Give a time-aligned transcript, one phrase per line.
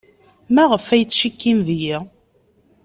[0.55, 1.97] Maɣef ay ttcikkin deg-i?